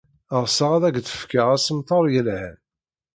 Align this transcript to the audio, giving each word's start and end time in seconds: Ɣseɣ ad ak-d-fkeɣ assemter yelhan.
Ɣseɣ 0.43 0.71
ad 0.73 0.83
ak-d-fkeɣ 0.85 1.47
assemter 1.55 2.05
yelhan. 2.13 2.57